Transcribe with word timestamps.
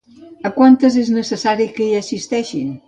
A 0.49 0.51
quantes 0.57 0.97
és 1.03 1.13
necessari 1.19 1.71
que 1.77 1.89
hi 1.91 1.95
assisteixin? 2.03 2.77